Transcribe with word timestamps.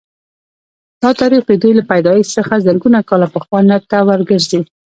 دا 1.03 1.09
تاریخ 1.21 1.41
د 1.47 1.51
دوی 1.61 1.73
له 1.79 1.83
پیدایښت 1.91 2.31
څخه 2.37 2.63
زرګونه 2.65 2.99
کاله 3.09 3.27
پخوا 3.33 3.59
ته 3.91 3.97
ورګرځي 4.09 4.61